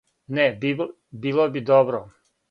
[0.37, 0.71] Не би
[1.25, 2.01] било добро.